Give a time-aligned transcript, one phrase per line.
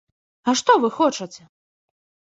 [0.47, 1.41] А што вы хочаце?